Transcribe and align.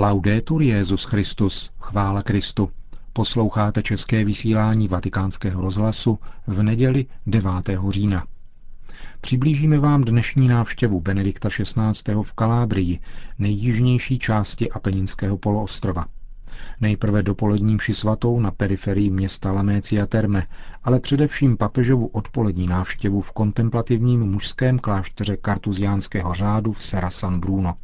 Laudetur 0.00 0.62
Jezus 0.62 1.04
Christus, 1.04 1.70
chvála 1.80 2.22
Kristu. 2.22 2.70
Posloucháte 3.12 3.82
české 3.82 4.24
vysílání 4.24 4.88
Vatikánského 4.88 5.62
rozhlasu 5.62 6.18
v 6.46 6.62
neděli 6.62 7.06
9. 7.26 7.50
října. 7.88 8.26
Přiblížíme 9.20 9.78
vám 9.78 10.04
dnešní 10.04 10.48
návštěvu 10.48 11.00
Benedikta 11.00 11.48
XVI. 11.48 12.14
v 12.22 12.32
Kalábrii, 12.32 13.00
nejjižnější 13.38 14.18
části 14.18 14.70
Apeninského 14.70 15.38
poloostrova. 15.38 16.06
Nejprve 16.80 17.22
dopolední 17.22 17.74
mši 17.74 17.94
svatou 17.94 18.40
na 18.40 18.50
periferii 18.50 19.10
města 19.10 19.52
Lamécia 19.52 20.06
Terme, 20.06 20.46
ale 20.84 21.00
především 21.00 21.56
papežovu 21.56 22.06
odpolední 22.06 22.66
návštěvu 22.66 23.20
v 23.20 23.32
kontemplativním 23.32 24.20
mužském 24.20 24.78
klášteře 24.78 25.36
kartuziánského 25.36 26.34
řádu 26.34 26.72
v 26.72 26.82
Serra 26.84 27.10
San 27.10 27.40
Bruno. 27.40 27.74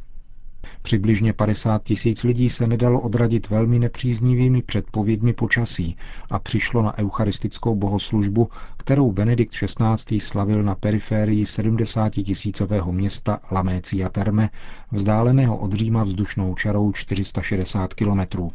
Přibližně 0.81 1.33
50 1.33 1.83
tisíc 1.83 2.23
lidí 2.23 2.49
se 2.49 2.67
nedalo 2.67 3.01
odradit 3.01 3.49
velmi 3.49 3.79
nepříznivými 3.79 4.61
předpovědmi 4.61 5.33
počasí 5.33 5.97
a 6.31 6.39
přišlo 6.39 6.81
na 6.81 6.97
eucharistickou 6.97 7.75
bohoslužbu, 7.75 8.49
kterou 8.77 9.11
Benedikt 9.11 9.53
XVI. 9.53 10.19
slavil 10.19 10.63
na 10.63 10.75
periférii 10.75 11.45
70 11.45 12.09
tisícového 12.09 12.91
města 12.91 13.39
Lamécia 13.51 14.09
Terme, 14.09 14.49
vzdáleného 14.91 15.57
od 15.57 15.73
Říma 15.73 16.03
vzdušnou 16.03 16.55
čarou 16.55 16.91
460 16.91 17.93
kilometrů. 17.93 18.51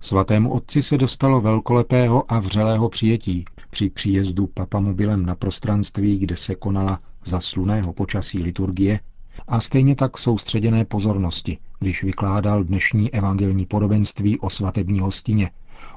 Svatému 0.00 0.52
otci 0.52 0.82
se 0.82 0.98
dostalo 0.98 1.40
velkolepého 1.40 2.32
a 2.32 2.38
vřelého 2.38 2.88
přijetí 2.88 3.44
při 3.70 3.90
příjezdu 3.90 4.46
papamobilem 4.46 5.26
na 5.26 5.34
prostranství, 5.34 6.18
kde 6.18 6.36
se 6.36 6.54
konala 6.54 7.00
za 7.24 7.40
sluného 7.40 7.92
počasí 7.92 8.42
liturgie 8.42 9.00
a 9.48 9.60
stejně 9.60 9.96
tak 9.96 10.18
soustředěné 10.18 10.84
pozornosti, 10.84 11.58
když 11.78 12.02
vykládal 12.04 12.64
dnešní 12.64 13.14
evangelní 13.14 13.66
podobenství 13.66 14.38
o 14.38 14.50
svatební 14.50 15.00
hostině, 15.00 15.50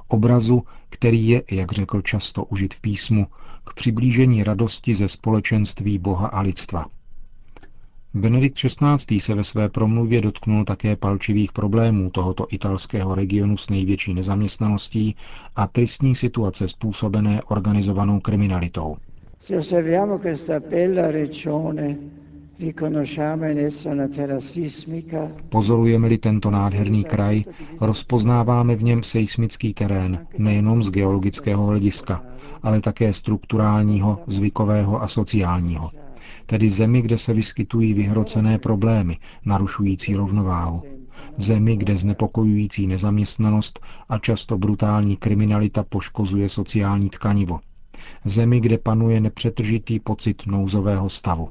obrazu, 0.08 0.64
který 0.90 1.28
je, 1.28 1.44
jak 1.52 1.72
řekl 1.72 2.02
často 2.02 2.46
užit 2.46 2.74
v 2.74 2.82
písmu, 2.82 3.28
k 3.66 3.74
přiblížení 3.74 4.44
radosti 4.44 4.94
ze 4.94 5.08
společenství 5.08 5.98
Boha 6.00 6.28
a 6.28 6.42
lidstva. 6.42 6.86
Benedikt 8.14 8.58
XVI. 8.58 9.20
se 9.20 9.36
ve 9.36 9.44
své 9.44 9.70
promluvě 9.70 10.22
dotknul 10.22 10.66
také 10.66 10.96
palčivých 10.96 11.52
problémů 11.52 12.10
tohoto 12.10 12.48
italského 12.50 13.16
regionu 13.16 13.58
s 13.58 13.70
největší 13.70 14.14
nezaměstnaností 14.14 15.16
a 15.56 15.68
tristní 15.68 16.16
situace 16.16 16.68
způsobené 16.68 17.42
organizovanou 17.44 18.20
kriminalitou. 18.20 18.98
Pozorujeme-li 25.50 26.18
tento 26.18 26.52
nádherný 26.52 27.04
kraj, 27.04 27.44
rozpoznáváme 27.82 28.76
v 28.76 28.84
něm 28.84 29.04
seismický 29.04 29.74
terén 29.74 30.28
nejenom 30.38 30.84
z 30.84 30.90
geologického 30.90 31.66
hlediska, 31.66 32.24
ale 32.64 32.82
také 32.82 33.14
strukturálního, 33.14 34.20
zvykového 34.28 35.02
a 35.04 35.08
sociálního– 35.08 35.92
tedy 36.46 36.70
zemi, 36.70 37.02
kde 37.02 37.18
se 37.18 37.34
vyskytují 37.34 37.94
vyhrocené 37.94 38.60
problémy, 38.60 39.18
narušující 39.46 40.16
rovnováhu. 40.16 40.82
Zemi, 41.38 41.78
kde 41.78 41.98
znepokojující 41.98 42.88
nezaměstnanost 42.88 43.80
a 44.10 44.20
často 44.20 44.58
brutální 44.58 45.18
kriminalita 45.18 45.84
poškozuje 45.84 46.50
sociální 46.50 47.10
tkanivo. 47.10 47.60
Zemi, 48.26 48.60
kde 48.60 48.78
panuje 48.78 49.20
nepřetržitý 49.20 50.00
pocit 50.00 50.44
nouzového 50.48 51.10
stavu. 51.10 51.50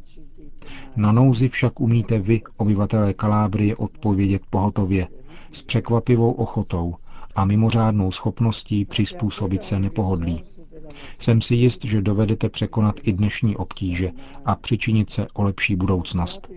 Na 0.97 1.13
nouzi 1.13 1.49
však 1.49 1.81
umíte 1.81 2.19
vy, 2.19 2.41
obyvatelé 2.57 3.15
Kalábrie, 3.15 3.77
odpovědět 3.77 4.43
pohotově, 4.51 5.09
s 5.53 5.63
překvapivou 5.63 6.33
ochotou 6.33 6.95
a 7.35 7.45
mimořádnou 7.45 8.11
schopností 8.11 8.85
přizpůsobit 8.85 9.63
se 9.63 9.79
nepohodlí. 9.79 10.45
Jsem 11.19 11.41
si 11.41 11.55
jist, 11.55 11.85
že 11.85 12.03
dovedete 12.03 12.49
překonat 12.49 13.01
i 13.03 13.13
dnešní 13.13 13.57
obtíže 13.57 14.11
a 14.45 14.57
přičinit 14.57 15.11
se 15.11 15.27
o 15.35 15.43
lepší 15.43 15.77
budoucnost. 15.77 16.51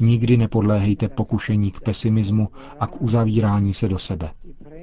Nikdy 0.00 0.36
nepodléhejte 0.36 1.08
pokušení 1.08 1.70
k 1.70 1.80
pesimismu 1.80 2.48
a 2.80 2.86
k 2.86 3.02
uzavírání 3.02 3.72
se 3.72 3.88
do 3.88 3.98
sebe. 3.98 4.30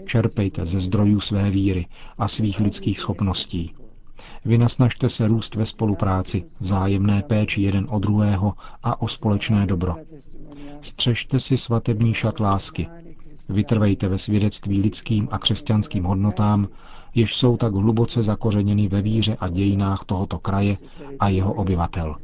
Čerpejte 0.06 0.66
ze 0.66 0.80
zdrojů 0.80 1.20
své 1.20 1.50
víry 1.52 1.86
a 2.18 2.28
svých 2.28 2.60
lidských 2.60 3.00
schopností. 3.00 3.74
Vynasnažte 4.46 5.10
se 5.10 5.28
růst 5.28 5.56
ve 5.56 5.66
spolupráci, 5.66 6.44
vzájemné 6.60 7.22
péči 7.24 7.62
jeden 7.62 7.88
o 7.90 8.00
druhého 8.00 8.54
a 8.84 9.02
o 9.02 9.08
společné 9.08 9.66
dobro. 9.66 9.96
Střežte 10.82 11.40
si 11.40 11.58
svatební 11.58 12.14
šat 12.14 12.40
lásky. 12.40 12.88
Vytrvejte 13.50 14.08
ve 14.08 14.18
svědectví 14.18 14.80
lidským 14.80 15.28
a 15.32 15.38
křesťanským 15.40 16.04
hodnotám 16.04 16.68
jež 17.16 17.36
jsou 17.36 17.58
tak 17.58 17.74
hluboce 17.74 18.24
zakořeněny 18.24 18.88
ve 18.88 19.02
víře 19.02 19.38
a 19.40 19.50
dějinách 19.50 20.06
tohoto 20.06 20.40
kraje 20.40 20.78
a 21.20 21.30
jeho 21.30 21.54
obyvatel. 21.54 22.16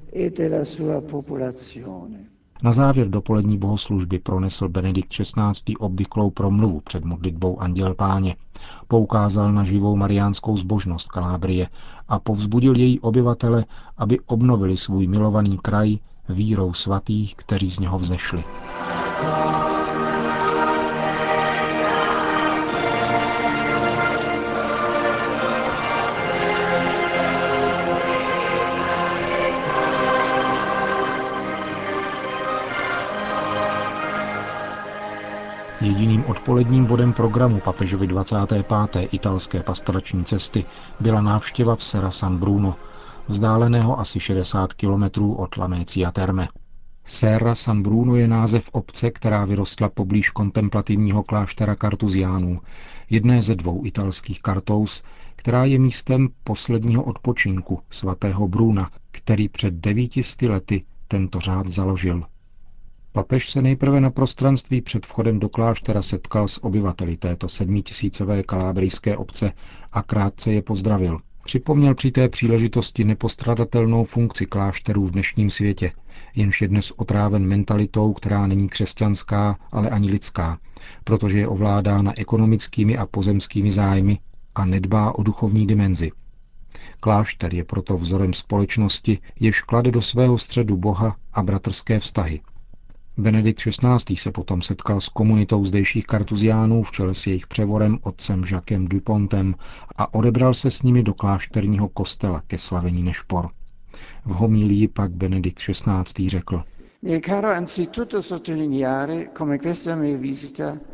Na 2.63 2.73
závěr 2.73 3.09
dopolední 3.09 3.57
bohoslužby 3.57 4.19
pronesl 4.19 4.69
Benedikt 4.69 5.09
XVI. 5.09 5.75
obvyklou 5.79 6.29
promluvu 6.29 6.79
před 6.79 7.05
modlitbou 7.05 7.61
Anděl 7.61 7.93
Páně. 7.93 8.35
Poukázal 8.87 9.53
na 9.53 9.63
živou 9.63 9.95
mariánskou 9.95 10.57
zbožnost 10.57 11.07
Kalábrie 11.07 11.67
a 12.07 12.19
povzbudil 12.19 12.77
její 12.77 12.99
obyvatele, 12.99 13.65
aby 13.97 14.19
obnovili 14.19 14.77
svůj 14.77 15.07
milovaný 15.07 15.57
kraj 15.57 15.97
vírou 16.29 16.73
svatých, 16.73 17.35
kteří 17.35 17.69
z 17.69 17.79
něho 17.79 17.99
vzešli. 17.99 18.43
Jediným 35.85 36.25
odpoledním 36.25 36.85
bodem 36.85 37.13
programu 37.13 37.59
papežovi 37.59 38.07
25. 38.07 38.65
italské 39.11 39.63
pastorační 39.63 40.25
cesty 40.25 40.65
byla 40.99 41.21
návštěva 41.21 41.75
v 41.75 41.83
Serra 41.83 42.11
San 42.11 42.37
Bruno, 42.37 42.75
vzdáleného 43.27 43.99
asi 43.99 44.19
60 44.19 44.73
kilometrů 44.73 45.33
od 45.35 45.57
Lamécia 45.57 46.11
Terme. 46.11 46.47
Serra 47.05 47.55
San 47.55 47.83
Bruno 47.83 48.15
je 48.15 48.27
název 48.27 48.69
obce, 48.71 49.11
která 49.11 49.45
vyrostla 49.45 49.89
poblíž 49.89 50.29
kontemplativního 50.29 51.23
kláštera 51.23 51.75
kartuziánů, 51.75 52.61
jedné 53.09 53.41
ze 53.41 53.55
dvou 53.55 53.85
italských 53.85 54.41
kartous, 54.41 55.03
která 55.35 55.65
je 55.65 55.79
místem 55.79 56.29
posledního 56.43 57.03
odpočinku 57.03 57.79
svatého 57.89 58.47
Bruna, 58.47 58.89
který 59.11 59.49
před 59.49 59.73
devíti 59.73 60.21
lety 60.49 60.83
tento 61.07 61.39
řád 61.39 61.67
založil. 61.67 62.23
Papež 63.15 63.49
se 63.49 63.61
nejprve 63.61 64.01
na 64.01 64.09
prostranství 64.09 64.81
před 64.81 65.05
vchodem 65.05 65.39
do 65.39 65.49
kláštera 65.49 66.01
setkal 66.01 66.47
s 66.47 66.63
obyvateli 66.63 67.17
této 67.17 67.49
sedmitisícové 67.49 68.43
kalábrijské 68.43 69.17
obce 69.17 69.51
a 69.91 70.03
krátce 70.03 70.53
je 70.53 70.61
pozdravil. 70.61 71.19
Připomněl 71.43 71.95
při 71.95 72.11
té 72.11 72.29
příležitosti 72.29 73.03
nepostradatelnou 73.03 74.03
funkci 74.03 74.45
klášterů 74.45 75.05
v 75.05 75.11
dnešním 75.11 75.49
světě, 75.49 75.91
jenž 76.35 76.61
je 76.61 76.67
dnes 76.67 76.91
otráven 76.91 77.47
mentalitou, 77.47 78.13
která 78.13 78.47
není 78.47 78.69
křesťanská, 78.69 79.57
ale 79.71 79.89
ani 79.89 80.11
lidská, 80.11 80.57
protože 81.03 81.39
je 81.39 81.47
ovládána 81.47 82.13
ekonomickými 82.19 82.97
a 82.97 83.05
pozemskými 83.05 83.71
zájmy 83.71 84.19
a 84.55 84.65
nedbá 84.65 85.15
o 85.15 85.23
duchovní 85.23 85.67
dimenzi. 85.67 86.11
Klášter 86.99 87.53
je 87.53 87.63
proto 87.63 87.97
vzorem 87.97 88.33
společnosti, 88.33 89.19
jež 89.39 89.61
klade 89.61 89.91
do 89.91 90.01
svého 90.01 90.37
středu 90.37 90.77
Boha 90.77 91.15
a 91.33 91.43
bratrské 91.43 91.99
vztahy– 91.99 92.39
Benedikt 93.17 93.59
XVI. 93.59 94.15
se 94.15 94.31
potom 94.31 94.61
setkal 94.61 95.01
s 95.01 95.09
komunitou 95.09 95.65
zdejších 95.65 96.07
kartuziánů 96.07 96.83
v 96.83 96.91
čele 96.91 97.13
s 97.13 97.27
jejich 97.27 97.47
převorem 97.47 97.99
otcem 98.01 98.43
Jacquem 98.51 98.87
Dupontem 98.87 99.55
a 99.95 100.13
odebral 100.13 100.53
se 100.53 100.71
s 100.71 100.81
nimi 100.81 101.03
do 101.03 101.13
klášterního 101.13 101.89
kostela 101.89 102.41
ke 102.47 102.57
slavení 102.57 103.03
Nešpor. 103.03 103.49
V 104.25 104.29
homílii 104.29 104.87
pak 104.87 105.11
Benedikt 105.11 105.59
XVI. 105.59 106.29
řekl 106.29 106.63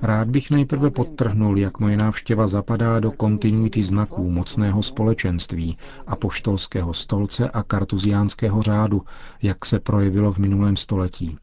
Rád 0.02 0.28
bych 0.30 0.52
nejprve 0.52 0.90
podtrhnul, 0.90 1.60
jak 1.60 1.80
moje 1.80 1.98
návštěva 1.98 2.48
zapadá 2.48 3.00
do 3.00 3.12
kontinuity 3.12 3.84
znaků 3.84 4.30
mocného 4.30 4.84
společenství, 4.84 5.78
apoštolského 6.08 6.94
stolce 6.94 7.50
a 7.50 7.64
kartuziánského 7.64 8.62
řádu, 8.62 9.02
jak 9.42 9.66
se 9.66 9.80
projevilo 9.80 10.32
v 10.32 10.38
minulém 10.38 10.78
století. 10.78 11.38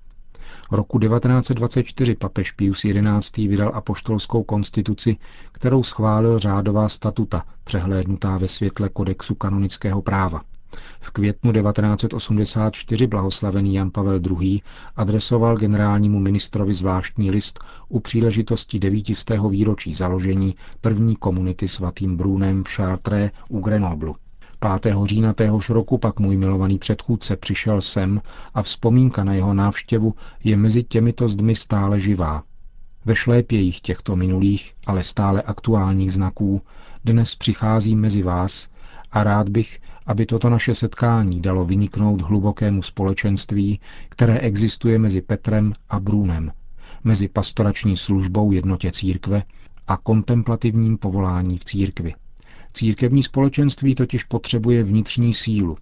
Roku 0.71 0.99
1924 0.99 2.15
papež 2.15 2.53
Pius 2.53 2.83
XI. 3.21 3.49
vydal 3.49 3.71
apoštolskou 3.75 4.43
konstituci, 4.43 5.17
kterou 5.53 5.83
schválil 5.83 6.39
řádová 6.39 6.89
statuta, 6.89 7.45
přehlédnutá 7.65 8.37
ve 8.37 8.49
světle 8.49 8.89
kodexu 8.89 9.35
kanonického 9.35 10.03
práva. 10.03 10.43
V 11.01 11.11
květnu 11.11 11.53
1984 11.53 13.07
blahoslavený 13.07 13.75
Jan 13.75 13.91
Pavel 13.91 14.21
II. 14.41 14.61
adresoval 14.97 15.57
generálnímu 15.57 16.21
ministrovi 16.21 16.75
zvláštní 16.75 17.31
list 17.31 17.61
u 17.89 18.01
příležitosti 18.01 18.79
devítistého 18.79 19.49
výročí 19.49 19.95
založení 19.95 20.55
první 20.81 21.17
komunity 21.17 21.69
svatým 21.69 22.17
Brůnem 22.17 22.65
v 22.65 22.69
Chartres 22.69 23.31
u 23.49 23.61
Grenoblu. 23.61 24.17
5. 24.83 24.95
října 25.05 25.33
téhož 25.33 25.71
roku 25.71 25.99
pak 25.99 26.21
můj 26.21 26.37
milovaný 26.37 26.79
předchůdce 26.79 27.37
přišel 27.37 27.81
sem 27.81 28.21
a 28.55 28.63
vzpomínka 28.63 29.25
na 29.25 29.35
jeho 29.35 29.55
návštěvu 29.55 30.15
je 30.45 30.57
mezi 30.57 30.83
těmito 30.83 31.29
zdmi 31.29 31.55
stále 31.55 32.01
živá. 32.01 32.43
Ve 33.05 33.15
šlépějích 33.15 33.81
těchto 33.81 34.17
minulých, 34.17 34.75
ale 34.87 35.05
stále 35.05 35.43
aktuálních 35.43 36.13
znaků 36.13 36.63
dnes 37.05 37.35
přichází 37.35 37.97
mezi 37.97 38.23
vás 38.23 38.69
a 39.11 39.25
rád 39.25 39.49
bych, 39.49 39.81
aby 40.07 40.27
toto 40.27 40.51
naše 40.51 40.75
setkání 40.75 41.41
dalo 41.41 41.65
vyniknout 41.65 42.23
hlubokému 42.23 42.83
společenství, 42.83 43.81
které 44.09 44.39
existuje 44.39 44.99
mezi 44.99 45.21
Petrem 45.23 45.73
a 45.89 46.01
Brůnem, 46.01 46.53
mezi 47.05 47.29
pastorační 47.29 47.97
službou 47.97 48.53
jednotě 48.53 48.91
církve 48.91 49.43
a 49.89 49.97
kontemplativním 49.97 50.99
povolání 50.99 51.59
v 51.59 51.65
církvi. 51.65 52.15
Církevní 52.73 53.23
společenství 53.23 53.95
totiž 53.95 54.25
potřebuje 54.25 54.83
vnitřní 54.83 55.35
sílu, 55.35 55.77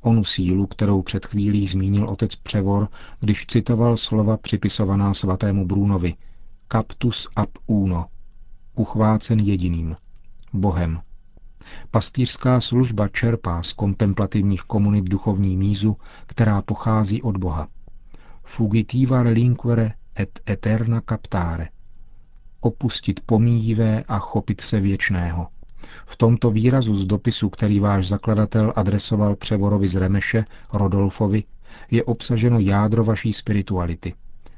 onu 0.00 0.24
sílu, 0.24 0.66
kterou 0.66 1.02
před 1.02 1.26
chvílí 1.26 1.66
zmínil 1.66 2.08
otec 2.08 2.36
Převor, 2.36 2.88
když 3.20 3.46
citoval 3.46 3.96
slova 3.96 4.36
připisovaná 4.36 5.14
svatému 5.14 5.66
Brůnovi 5.66 6.14
Captus 6.72 7.28
ab 7.36 7.48
uno, 7.66 8.06
uchvácen 8.74 9.40
jediným, 9.40 9.96
Bohem. 10.52 11.00
Pastýřská 11.90 12.60
služba 12.60 13.08
čerpá 13.08 13.62
z 13.62 13.72
kontemplativních 13.72 14.62
komunit 14.62 15.04
duchovní 15.04 15.56
mízu, 15.56 15.96
která 16.26 16.62
pochází 16.62 17.22
od 17.22 17.36
Boha. 17.36 17.68
Fugitiva 18.42 19.22
relinquere 19.22 19.92
et 20.18 20.40
eterna 20.50 21.00
captare. 21.08 21.68
Opustit 22.60 23.20
pomíjivé 23.26 24.04
a 24.08 24.18
chopit 24.18 24.60
se 24.60 24.80
věčného– 24.80 25.46
v 26.06 26.16
tomto 26.16 26.50
výrazu 26.50 26.96
z 26.96 27.04
dopisu, 27.04 27.48
který 27.48 27.80
váš 27.80 28.08
zakladatel 28.08 28.72
adresoval 28.76 29.36
Převorovi 29.36 29.88
z 29.88 29.96
Remeše, 29.96 30.44
Rodolfovi, 30.72 31.44
je 31.90 32.04
obsaženo 32.04 32.58
jádro 32.58 33.04
vaší 33.04 33.32
spirituality. 33.32 34.14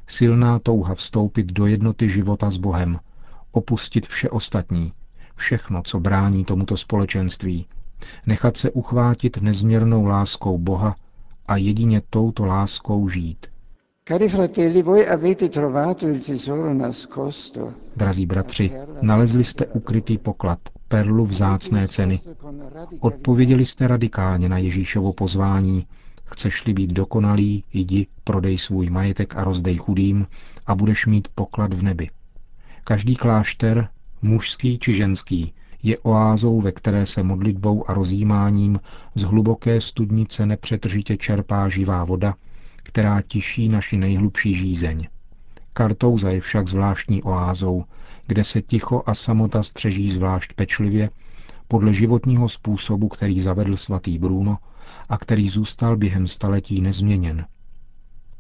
Silná 0.07 0.59
touha 0.59 0.95
vstoupit 0.95 1.53
do 1.53 1.67
jednoty 1.67 2.09
života 2.09 2.51
s 2.51 2.57
Bohem, 2.57 2.99
opustit 3.53 4.07
vše 4.07 4.31
ostatní, 4.31 4.93
všechno, 5.35 5.83
co 5.85 6.01
brání 6.01 6.45
tomuto 6.45 6.77
společenství, 6.77 7.67
nechat 8.27 8.57
se 8.57 8.71
uchvátit 8.71 9.37
nezměrnou 9.43 10.05
láskou 10.05 10.59
Boha 10.59 10.97
a 11.47 11.57
jedině 11.57 12.03
touto 12.11 12.47
láskou 12.47 13.09
žít. 13.09 13.47
Cari 14.09 14.29
fratelli, 14.29 14.83
voi 14.83 15.09
avete 15.09 15.49
trovato 15.49 16.09
il 16.09 16.21
tesoro 16.21 16.75
nascosto. 16.75 17.73
Drazí 17.97 18.27
bratři, 18.27 18.73
nalezli 19.03 19.45
jste 19.45 19.67
ukrytý 19.67 20.19
poklad, 20.19 20.59
perlu 20.93 21.27
vzácné 21.27 21.89
ceny. 21.89 22.21
Odpověděli 23.01 23.65
jste 23.65 23.89
radikálně 23.89 24.49
na 24.49 24.59
Ježíšovo 24.59 25.13
pozvání. 25.13 25.87
Chceš-li 26.25 26.73
být 26.73 26.93
dokonalý, 26.93 27.65
jdi, 27.73 28.07
prodej 28.25 28.59
svůj 28.59 28.91
majetek 28.91 29.37
a 29.37 29.45
rozdej 29.45 29.77
chudým 29.77 30.27
a 30.67 30.75
budeš 30.75 31.07
mít 31.07 31.29
poklad 31.35 31.75
v 31.75 31.83
nebi. 31.83 32.11
Každý 32.85 33.17
klášter, 33.17 33.89
mužský 34.23 34.79
či 34.79 34.93
ženský, 34.93 35.53
je 35.83 35.99
oázou, 35.99 36.61
ve 36.61 36.73
které 36.73 37.07
se 37.07 37.23
modlitbou 37.23 37.91
a 37.91 37.95
rozjímáním 37.95 38.81
z 39.15 39.23
hluboké 39.23 39.81
studnice 39.81 40.47
nepřetržitě 40.47 41.17
čerpá 41.17 41.69
živá 41.69 42.05
voda, 42.05 42.35
která 42.83 43.23
tiší 43.23 43.69
naši 43.69 43.97
nejhlubší 43.97 44.55
žízeň. 44.55 45.09
Kartouza 45.73 46.31
je 46.31 46.41
však 46.41 46.69
zvláštní 46.69 47.23
oázou, 47.23 47.85
kde 48.27 48.45
se 48.45 48.63
ticho 48.63 49.03
a 49.07 49.15
samota 49.15 49.63
střeží 49.63 50.11
zvlášť 50.11 50.53
pečlivě, 50.53 51.11
podle 51.69 51.93
životního 51.93 52.49
způsobu, 52.49 53.09
který 53.09 53.41
zavedl 53.41 53.77
svatý 53.77 54.19
Bruno 54.19 54.59
a 55.09 55.19
který 55.19 55.49
zůstal 55.49 55.97
během 55.97 56.27
staletí 56.27 56.81
nezměněn. 56.81 57.47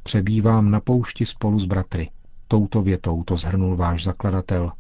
Přebývám 0.02 0.70
na 0.70 0.81
poušti 0.81 1.26
spolu 1.26 1.58
s 1.58 1.64
bratry. 1.64 2.11
Touto 2.49 2.82
větou 2.82 3.23
to 3.25 3.37
zhrnul 3.37 3.76
váš 3.76 4.05
zakladatel. 4.05 4.73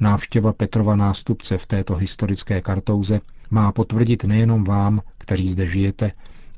Návštěva 0.00 0.52
Petrova 0.52 0.96
nástupce 0.96 1.58
v 1.58 1.66
této 1.66 1.96
historické 1.96 2.60
kartouze 2.60 3.20
má 3.50 3.72
potvrdit 3.72 4.24
nejenom 4.24 4.64
vám, 4.64 5.00
kteří 5.18 5.48
zde 5.48 5.66
žijete, 5.66 6.12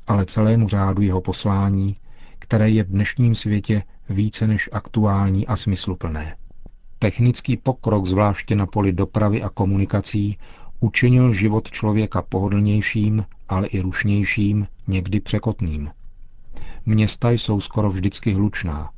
ale 0.07 0.25
celému 0.25 0.69
řádu 0.69 1.01
jeho 1.01 1.21
poslání, 1.21 1.95
které 2.43 2.69
je 2.69 2.83
v 2.83 2.87
dnešním 2.87 3.35
světě 3.35 3.83
více 4.09 4.47
než 4.47 4.69
aktuální 4.71 5.47
a 5.47 5.55
smysluplné. 5.55 6.35
Technický 6.99 7.57
pokrok, 7.57 8.05
zvláště 8.05 8.55
na 8.55 8.65
poli 8.65 8.93
dopravy 8.93 9.43
a 9.43 9.49
komunikací, 9.49 10.37
učinil 10.79 11.33
život 11.33 11.71
člověka 11.71 12.21
pohodlnějším, 12.21 13.25
ale 13.49 13.67
i 13.67 13.79
rušnějším, 13.79 14.67
někdy 14.87 15.19
překotným. 15.19 15.89
Města 16.85 17.31
jsou 17.31 17.59
skoro 17.59 17.89
vždycky 17.89 18.33
hlučná. 18.33 18.89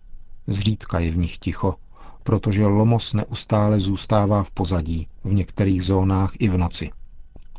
Zřídka 0.47 0.99
je 0.99 1.11
v 1.11 1.17
nich 1.17 1.37
ticho, 1.37 1.75
protože 2.23 2.65
lomos 2.65 3.13
neustále 3.13 3.79
zůstává 3.79 4.43
v 4.43 4.51
pozadí, 4.51 5.07
v 5.23 5.33
některých 5.33 5.83
zónách 5.83 6.31
i 6.39 6.49
v 6.49 6.57
noci. 6.57 6.91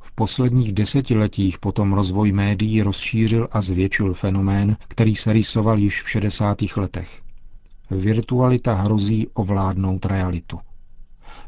V 0.07 0.13
posledních 0.13 0.73
desetiletích 0.73 1.59
potom 1.59 1.93
rozvoj 1.93 2.33
médií 2.33 2.83
rozšířil 2.83 3.49
a 3.53 3.61
zvětšil 3.61 4.15
fenomén, 4.15 4.77
který 4.89 5.17
se 5.17 5.33
rýsoval 5.33 5.79
již 5.79 6.03
v 6.03 6.11
60. 6.11 6.59
letech. 6.77 7.23
Virtualita 7.91 8.75
hrozí 8.75 9.27
ovládnout 9.35 10.07
realitu. 10.07 10.59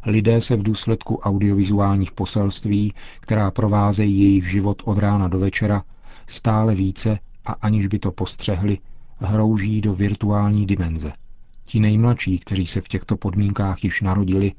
Lidé 0.07 0.41
se 0.41 0.57
v 0.57 0.63
důsledku 0.63 1.17
audiovizuálních 1.17 2.13
poselství, 2.13 2.95
která 3.21 3.51
provázejí 3.51 4.21
jejich 4.21 4.51
život 4.51 4.83
od 4.85 4.99
rána 4.99 5.29
do 5.29 5.39
večera, 5.39 5.83
stále 6.27 6.75
více 6.75 7.19
a 7.45 7.53
aniž 7.53 7.87
by 7.87 7.99
to 7.99 8.13
postřehli, 8.13 8.79
hrouží 9.19 9.81
do 9.81 9.95
virtuální 9.95 10.67
dimenze. 10.67 11.13
Ti 11.65 11.81
nejmladší, 11.81 12.39
kteří 12.39 12.67
se 12.67 12.81
v 12.81 12.89
těchto 12.89 13.17
podmínkách 13.17 13.85
již 13.85 14.01
narodili, 14.01 14.53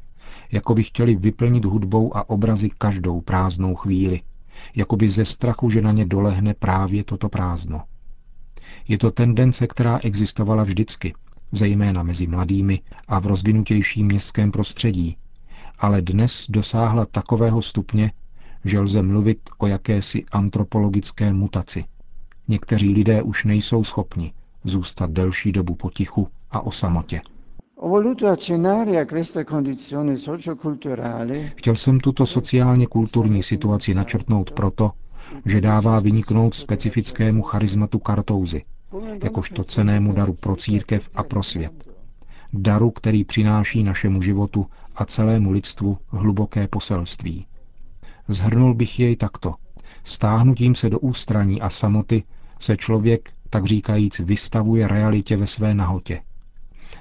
jako 0.52 0.76
by 0.76 0.84
chtěli 0.84 1.16
vyplnit 1.16 1.66
hudbou 1.66 2.18
a 2.18 2.30
obrazy 2.30 2.70
každou 2.78 3.22
prázdnou 3.22 3.76
chvíli, 3.76 4.22
jako 4.76 4.96
by 4.96 5.10
ze 5.10 5.26
strachu, 5.26 5.70
že 5.70 5.82
na 5.82 5.92
ně 5.92 6.06
dolehne 6.06 6.54
právě 6.54 7.04
toto 7.04 7.30
prázdno. 7.30 7.82
Je 8.88 8.98
to 8.98 9.12
tendence, 9.12 9.68
která 9.68 10.00
existovala 10.04 10.64
vždycky, 10.64 11.14
zejména 11.52 12.04
mezi 12.04 12.28
mladými 12.28 12.82
a 13.08 13.20
v 13.20 13.26
rozvinutějším 13.26 14.06
městském 14.06 14.52
prostředí, 14.52 15.18
ale 15.80 16.02
dnes 16.02 16.46
dosáhla 16.50 17.06
takového 17.06 17.62
stupně, 17.62 18.12
že 18.66 18.80
lze 18.80 19.02
mluvit 19.02 19.50
o 19.58 19.68
jakési 19.68 20.26
antropologické 20.32 21.34
mutaci. 21.34 21.84
Někteří 22.48 22.90
lidé 22.90 23.22
už 23.22 23.46
nejsou 23.46 23.84
schopni 23.84 24.34
zůstat 24.64 25.12
delší 25.12 25.52
dobu 25.52 25.76
potichu 25.76 26.28
a 26.52 26.62
o 26.62 26.72
samotě. 26.72 27.22
Chtěl 31.56 31.76
jsem 31.76 32.00
tuto 32.00 32.26
sociálně 32.26 32.88
kulturní 32.88 33.44
situaci 33.44 33.94
načrtnout 33.94 34.52
proto, 34.52 34.92
že 35.46 35.62
dává 35.62 36.00
vyniknout 36.00 36.56
specifickému 36.56 37.42
charizmatu 37.42 38.00
kartouzy, 38.00 38.64
jakožto 39.24 39.64
cenému 39.64 40.14
daru 40.14 40.34
pro 40.34 40.56
církev 40.56 41.10
a 41.16 41.24
pro 41.24 41.44
svět. 41.44 41.90
Daru, 42.54 42.92
který 42.92 43.24
přináší 43.24 43.84
našemu 43.84 44.22
životu 44.22 44.66
a 44.96 45.06
celému 45.06 45.52
lidstvu 45.52 45.98
hluboké 46.08 46.68
poselství. 46.68 47.46
Zhrnul 48.28 48.74
bych 48.74 49.00
jej 49.00 49.16
takto. 49.16 49.56
Stáhnutím 50.04 50.76
se 50.76 50.90
do 50.90 51.00
ústraní 51.00 51.62
a 51.62 51.70
samoty 51.70 52.24
se 52.60 52.78
člověk, 52.78 53.32
tak 53.50 53.66
říkajíc, 53.66 54.20
vystavuje 54.20 54.88
realitě 54.88 55.38
ve 55.38 55.48
své 55.48 55.74
nahotě. 55.74 56.22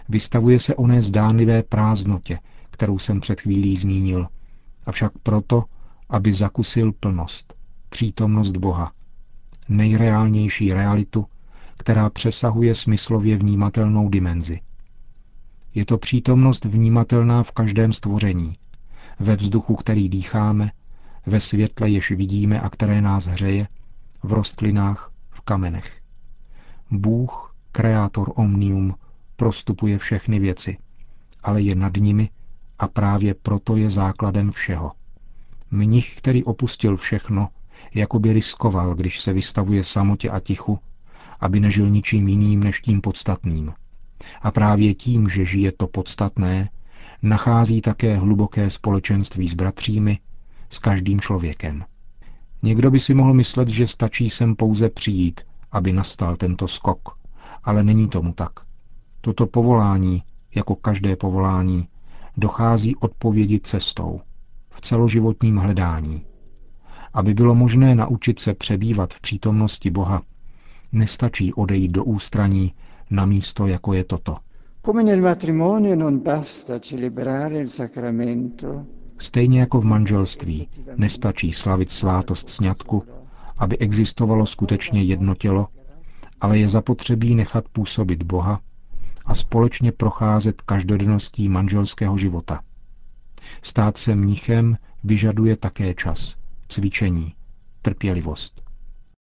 Vystavuje 0.09 0.59
se 0.59 0.75
oné 0.75 1.03
zdánlivé 1.03 1.63
prázdnotě, 1.63 2.39
kterou 2.71 2.99
jsem 2.99 3.21
před 3.21 3.41
chvílí 3.41 3.77
zmínil, 3.77 4.27
avšak 4.87 5.13
proto, 5.23 5.65
aby 6.09 6.33
zakusil 6.33 6.93
plnost, 6.93 7.55
přítomnost 7.89 8.57
Boha, 8.57 8.93
nejreálnější 9.69 10.73
realitu, 10.75 11.27
která 11.77 12.11
přesahuje 12.11 12.75
smyslově 12.75 13.37
vnímatelnou 13.37 14.09
dimenzi. 14.09 14.61
Je 15.75 15.85
to 15.85 15.99
přítomnost 15.99 16.65
vnímatelná 16.65 17.43
v 17.43 17.53
každém 17.53 17.93
stvoření, 17.93 18.57
ve 19.21 19.37
vzduchu, 19.37 19.75
který 19.77 20.09
dýcháme, 20.09 20.71
ve 21.27 21.41
světle, 21.41 21.91
jež 21.91 22.11
vidíme 22.11 22.61
a 22.61 22.69
které 22.69 23.01
nás 23.01 23.27
hřeje, 23.27 23.69
v 24.23 24.33
rostlinách, 24.33 25.13
v 25.31 25.41
kamenech. 25.41 26.01
Bůh, 26.91 27.55
kreátor 27.73 28.33
omnium, 28.37 28.95
prostupuje 29.39 29.99
všechny 29.99 30.39
věci, 30.39 30.77
ale 31.43 31.63
je 31.63 31.75
nad 31.75 31.97
nimi 31.97 32.31
a 32.79 32.89
právě 32.89 33.35
proto 33.35 33.77
je 33.77 33.91
základem 33.91 34.51
všeho. 34.51 34.93
Mnich, 35.71 36.17
který 36.17 36.45
opustil 36.45 36.97
všechno, 36.97 37.49
Jakoby 37.95 38.33
riskoval, 38.33 38.95
když 38.95 39.21
se 39.21 39.33
vystavuje 39.33 39.85
samotě 39.85 40.31
a 40.31 40.41
tichu, 40.41 40.79
aby 41.41 41.61
nežil 41.61 41.91
ničím 41.91 42.29
jiným 42.29 42.63
než 42.63 42.81
tím 42.81 43.01
podstatným. 43.01 43.73
A 44.43 44.51
právě 44.51 44.95
tím, 44.95 45.29
že 45.29 45.45
žije 45.45 45.73
to 45.73 45.87
podstatné, 45.87 46.71
nachází 47.23 47.81
také 47.81 48.17
hluboké 48.17 48.71
společenství 48.71 49.49
s 49.49 49.55
bratřími, 49.55 50.19
s 50.71 50.79
každým 50.79 51.21
člověkem. 51.21 51.85
Někdo 52.63 52.91
by 52.91 53.01
si 53.01 53.15
mohl 53.15 53.35
myslet, 53.35 53.69
že 53.69 53.87
stačí 53.87 54.31
sem 54.31 54.57
pouze 54.57 54.91
přijít, 54.91 55.41
aby 55.73 55.93
nastal 55.93 56.37
tento 56.37 56.69
skok, 56.69 57.19
ale 57.65 57.85
není 57.85 58.09
tomu 58.09 58.33
tak. 58.33 58.68
Toto 59.29 59.47
povolání, 59.47 60.23
jako 60.55 60.75
každé 60.75 61.17
povolání, 61.17 61.89
dochází 62.37 62.97
odpovědi 62.97 63.61
cestou, 63.61 64.21
v 64.71 64.81
celoživotním 64.81 65.57
hledání. 65.57 66.25
Aby 67.15 67.35
bylo 67.35 67.55
možné 67.55 67.95
naučit 67.95 68.39
se 68.39 68.55
přebývat 68.55 69.15
v 69.15 69.21
přítomnosti 69.21 69.91
Boha, 69.91 70.23
nestačí 70.93 71.55
odejít 71.55 71.93
do 71.93 72.05
ústraní 72.05 72.75
na 73.11 73.27
místo, 73.27 73.67
jako 73.67 73.93
je 73.93 74.05
toto. 74.05 74.37
Stejně 79.19 79.61
jako 79.61 79.81
v 79.81 79.85
manželství 79.85 80.69
nestačí 80.97 81.53
slavit 81.53 81.91
svátost 81.91 82.49
sňatku, 82.49 83.03
aby 83.59 83.79
existovalo 83.79 84.47
skutečně 84.47 85.03
jedno 85.03 85.35
tělo, 85.35 85.69
ale 86.41 86.59
je 86.59 86.69
zapotřebí 86.69 87.35
nechat 87.35 87.69
působit 87.69 88.23
Boha 88.23 88.61
a 89.29 89.35
společně 89.35 89.93
procházet 89.93 90.63
každodenností 90.63 91.49
manželského 91.49 92.19
života. 92.19 92.61
Stát 93.63 93.97
se 93.97 94.15
mnichem 94.15 94.77
vyžaduje 95.05 95.57
také 95.57 95.95
čas, 95.95 96.37
cvičení, 96.69 97.35
trpělivost. 97.83 98.63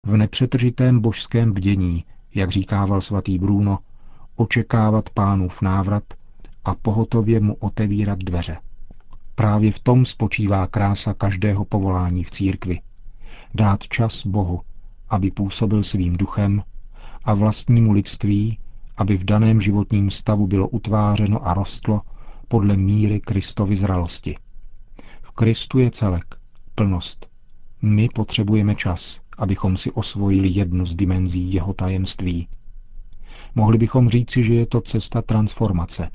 V 0.06 0.16
nepřetržitém 0.16 1.00
božském 1.00 1.52
bdění, 1.52 2.04
jak 2.34 2.50
říkával 2.50 3.00
svatý 3.00 3.38
Bruno, 3.38 3.78
očekávat 4.36 5.10
pánův 5.10 5.62
návrat 5.62 6.04
a 6.64 6.74
pohotově 6.74 7.40
mu 7.40 7.54
otevírat 7.54 8.18
dveře. 8.18 8.58
Právě 9.34 9.72
v 9.72 9.78
tom 9.78 10.06
spočívá 10.06 10.66
krása 10.66 11.14
každého 11.14 11.64
povolání 11.64 12.24
v 12.24 12.30
církvi. 12.30 12.80
Dát 13.54 13.82
čas 13.82 14.26
Bohu, 14.26 14.60
aby 15.08 15.30
působil 15.30 15.82
svým 15.82 16.16
duchem 16.16 16.62
a 17.24 17.34
vlastnímu 17.34 17.92
lidství, 17.92 18.58
aby 18.96 19.16
v 19.16 19.24
daném 19.24 19.60
životním 19.60 20.10
stavu 20.10 20.46
bylo 20.46 20.68
utvářeno 20.68 21.48
a 21.48 21.54
rostlo 21.54 22.00
podle 22.48 22.76
míry 22.76 23.20
Kristovy 23.20 23.76
zralosti. 23.76 24.36
V 25.22 25.30
Kristu 25.30 25.78
je 25.78 25.90
celek, 25.90 26.24
plnost. 26.74 27.30
My 27.82 28.08
potřebujeme 28.14 28.74
čas, 28.74 29.20
abychom 29.38 29.76
si 29.76 29.90
osvojili 29.90 30.48
jednu 30.48 30.86
z 30.86 30.94
dimenzí 30.94 31.52
jeho 31.52 31.72
tajemství. 31.72 32.48
Mohli 33.54 33.78
bychom 33.78 34.08
říci, 34.08 34.42
že 34.42 34.54
je 34.54 34.66
to 34.66 34.80
cesta 34.80 35.22
transformace, 35.22 36.10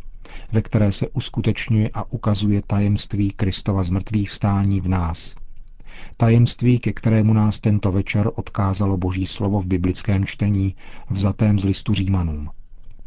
ve 0.51 0.61
které 0.61 0.91
se 0.91 1.07
uskutečňuje 1.07 1.89
a 1.93 2.11
ukazuje 2.11 2.61
tajemství 2.67 3.31
Kristova 3.31 3.83
zmrtvých 3.83 4.29
vstání 4.29 4.81
v 4.81 4.87
nás. 4.87 5.35
Tajemství, 6.17 6.79
ke 6.79 6.93
kterému 6.93 7.33
nás 7.33 7.59
tento 7.59 7.91
večer 7.91 8.31
odkázalo 8.35 8.97
Boží 8.97 9.25
slovo 9.25 9.61
v 9.61 9.65
biblickém 9.65 10.25
čtení, 10.25 10.75
vzatém 11.09 11.59
z 11.59 11.63
listu 11.63 11.93
Římanům. 11.93 12.49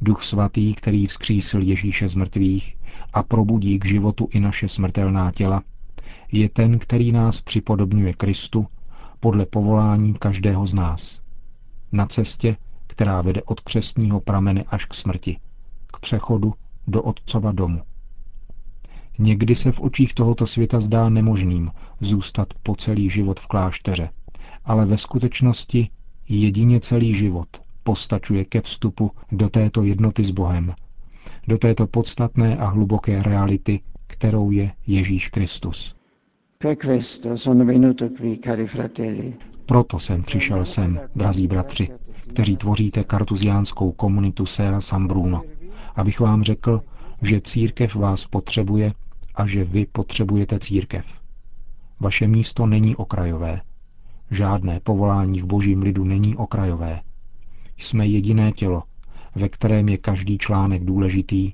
Duch 0.00 0.22
svatý, 0.22 0.74
který 0.74 1.06
vzkřísil 1.06 1.62
Ježíše 1.62 2.08
z 2.08 2.14
mrtvých 2.14 2.76
a 3.12 3.22
probudí 3.22 3.78
k 3.78 3.84
životu 3.84 4.28
i 4.30 4.40
naše 4.40 4.68
smrtelná 4.68 5.30
těla, 5.30 5.62
je 6.32 6.48
ten, 6.48 6.78
který 6.78 7.12
nás 7.12 7.40
připodobňuje 7.40 8.12
Kristu 8.12 8.66
podle 9.20 9.46
povolání 9.46 10.14
každého 10.14 10.66
z 10.66 10.74
nás. 10.74 11.20
Na 11.92 12.06
cestě, 12.06 12.56
která 12.86 13.22
vede 13.22 13.42
od 13.42 13.60
křestního 13.60 14.20
pramene 14.20 14.64
až 14.68 14.84
k 14.84 14.94
smrti, 14.94 15.38
k 15.86 15.98
přechodu 16.00 16.54
do 16.86 17.02
Otcova 17.02 17.52
domu. 17.52 17.80
Někdy 19.18 19.54
se 19.54 19.72
v 19.72 19.80
očích 19.80 20.14
tohoto 20.14 20.46
světa 20.46 20.80
zdá 20.80 21.08
nemožným 21.08 21.70
zůstat 22.00 22.48
po 22.62 22.74
celý 22.76 23.10
život 23.10 23.40
v 23.40 23.46
klášteře, 23.46 24.10
ale 24.64 24.86
ve 24.86 24.96
skutečnosti 24.96 25.88
jedině 26.28 26.80
celý 26.80 27.14
život 27.14 27.63
postačuje 27.84 28.44
ke 28.44 28.60
vstupu 28.60 29.10
do 29.32 29.48
této 29.48 29.82
jednoty 29.82 30.24
s 30.24 30.30
Bohem, 30.30 30.74
do 31.48 31.58
této 31.58 31.86
podstatné 31.86 32.56
a 32.56 32.66
hluboké 32.66 33.22
reality, 33.22 33.80
kterou 34.06 34.50
je 34.50 34.72
Ježíš 34.86 35.28
Kristus. 35.28 35.94
Proto 39.66 39.98
jsem 39.98 40.22
přišel 40.22 40.64
sem, 40.64 41.00
drazí 41.16 41.46
bratři, 41.46 41.88
kteří 42.28 42.56
tvoříte 42.56 43.04
kartuziánskou 43.04 43.92
komunitu 43.92 44.46
Sera 44.46 44.80
San 44.80 45.06
Bruno, 45.06 45.42
abych 45.94 46.20
vám 46.20 46.42
řekl, 46.42 46.80
že 47.22 47.40
církev 47.40 47.94
vás 47.94 48.26
potřebuje 48.26 48.92
a 49.34 49.46
že 49.46 49.64
vy 49.64 49.86
potřebujete 49.86 50.58
církev. 50.58 51.06
Vaše 52.00 52.28
místo 52.28 52.66
není 52.66 52.96
okrajové. 52.96 53.60
Žádné 54.30 54.80
povolání 54.80 55.40
v 55.40 55.46
božím 55.46 55.82
lidu 55.82 56.04
není 56.04 56.36
okrajové. 56.36 57.00
Jsme 57.76 58.06
jediné 58.06 58.52
tělo, 58.52 58.82
ve 59.34 59.48
kterém 59.48 59.88
je 59.88 59.98
každý 59.98 60.38
článek 60.38 60.84
důležitý, 60.84 61.52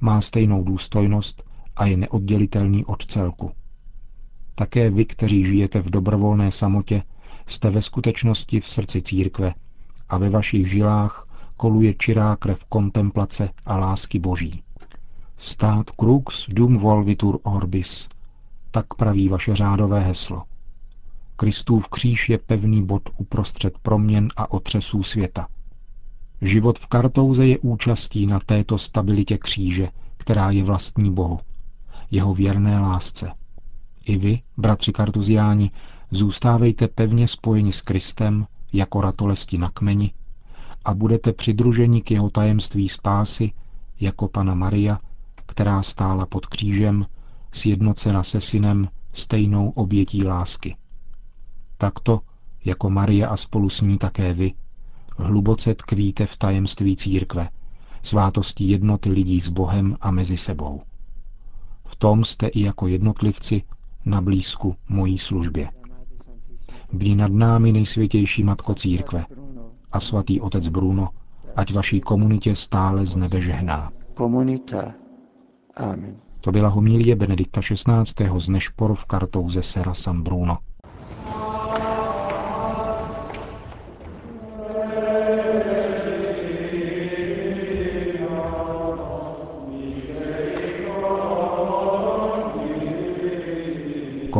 má 0.00 0.20
stejnou 0.20 0.64
důstojnost 0.64 1.44
a 1.76 1.86
je 1.86 1.96
neoddělitelný 1.96 2.84
od 2.84 3.06
celku. 3.06 3.50
Také 4.54 4.90
vy, 4.90 5.04
kteří 5.04 5.44
žijete 5.44 5.80
v 5.80 5.90
dobrovolné 5.90 6.50
samotě, 6.50 7.02
jste 7.46 7.70
ve 7.70 7.82
skutečnosti 7.82 8.60
v 8.60 8.66
srdci 8.66 9.02
církve 9.02 9.54
a 10.08 10.18
ve 10.18 10.30
vašich 10.30 10.70
žilách 10.70 11.28
koluje 11.56 11.94
čirá 11.94 12.36
krev 12.36 12.64
kontemplace 12.64 13.48
a 13.64 13.76
lásky 13.76 14.18
boží. 14.18 14.62
Stát 15.36 15.90
crux 16.00 16.46
dum 16.48 16.76
volvitur 16.76 17.38
orbis, 17.42 18.08
tak 18.70 18.94
praví 18.94 19.28
vaše 19.28 19.54
řádové 19.54 20.00
heslo. 20.00 20.42
Kristův 21.36 21.88
kříž 21.88 22.28
je 22.28 22.38
pevný 22.38 22.86
bod 22.86 23.02
uprostřed 23.16 23.78
proměn 23.78 24.28
a 24.36 24.52
otřesů 24.52 25.02
světa. 25.02 25.48
Život 26.42 26.78
v 26.78 26.86
Kartouze 26.86 27.46
je 27.46 27.58
účastí 27.58 28.26
na 28.26 28.40
této 28.40 28.78
stabilitě 28.78 29.38
kříže, 29.38 29.88
která 30.16 30.50
je 30.50 30.64
vlastní 30.64 31.12
Bohu, 31.14 31.40
jeho 32.10 32.34
věrné 32.34 32.78
lásce. 32.78 33.32
I 34.06 34.16
vy, 34.16 34.40
bratři 34.56 34.92
kartuziáni, 34.92 35.70
zůstávejte 36.10 36.88
pevně 36.88 37.28
spojeni 37.28 37.72
s 37.72 37.80
Kristem 37.80 38.46
jako 38.72 39.00
ratolesti 39.00 39.58
na 39.58 39.70
kmeni 39.70 40.12
a 40.84 40.94
budete 40.94 41.32
přidruženi 41.32 42.02
k 42.02 42.10
jeho 42.10 42.30
tajemství 42.30 42.88
spásy 42.88 43.52
jako 44.00 44.28
Pana 44.28 44.54
Maria, 44.54 44.98
která 45.46 45.82
stála 45.82 46.26
pod 46.26 46.46
křížem, 46.46 47.06
sjednocena 47.52 48.22
se 48.22 48.40
synem 48.40 48.88
stejnou 49.12 49.70
obětí 49.70 50.24
lásky. 50.24 50.76
Takto, 51.78 52.20
jako 52.64 52.90
Maria 52.90 53.28
a 53.28 53.36
spolu 53.36 53.68
s 53.68 53.80
ní 53.80 53.98
také 53.98 54.32
vy, 54.32 54.52
hluboce 55.22 55.74
tkvíte 55.74 56.26
v 56.26 56.36
tajemství 56.36 56.96
církve, 56.96 57.48
svátosti 58.02 58.64
jednoty 58.64 59.10
lidí 59.10 59.40
s 59.40 59.48
Bohem 59.48 59.96
a 60.00 60.10
mezi 60.10 60.36
sebou. 60.36 60.80
V 61.84 61.96
tom 61.96 62.24
jste 62.24 62.46
i 62.46 62.60
jako 62.60 62.86
jednotlivci 62.86 63.62
na 64.04 64.20
blízku 64.20 64.76
mojí 64.88 65.18
službě. 65.18 65.70
Bdí 66.92 67.16
nad 67.16 67.32
námi 67.32 67.72
nejsvětější 67.72 68.42
Matko 68.42 68.74
Církve 68.74 69.26
a 69.92 70.00
svatý 70.00 70.40
otec 70.40 70.68
Bruno, 70.68 71.08
ať 71.56 71.72
vaší 71.72 72.00
komunitě 72.00 72.54
stále 72.54 73.06
z 73.06 73.16
nebe 73.16 73.40
žehná. 73.40 73.92
Komunita. 74.14 74.94
Amen. 75.76 76.16
To 76.40 76.52
byla 76.52 76.68
homilie 76.68 77.16
Benedikta 77.16 77.60
XVI. 77.60 78.38
z 78.38 78.48
Nešpor 78.48 78.94
v 78.94 79.04
kartouze 79.04 79.62
Sera 79.62 79.94
San 79.94 80.22
Bruno. 80.22 80.58